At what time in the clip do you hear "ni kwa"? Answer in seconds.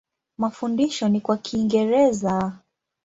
1.09-1.37